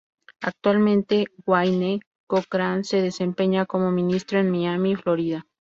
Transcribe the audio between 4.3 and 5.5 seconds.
en Miami, Florida.